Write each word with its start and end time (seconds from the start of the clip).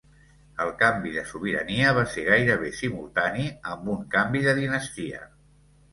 El 0.63 0.71
canvi 0.79 1.11
de 1.17 1.23
sobirania 1.31 1.91
va 1.99 2.05
ser 2.13 2.23
gairebé 2.29 2.71
simultani 2.79 3.45
amb 3.75 3.93
un 3.97 4.03
canvi 4.17 4.43
de 4.47 4.57
dinastia. 4.65 5.27